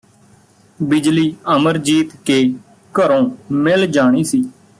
ਬਿਜਲੀ 0.79 1.33
ਅਮਰਜੀਤ 1.55 2.15
ਕੇ 2.25 2.41
ਘਰੋਂ 2.93 3.29
ਮਿਲ 3.51 3.85
ਜਾਣੀ 3.87 4.23
ਸੀ 4.23 4.43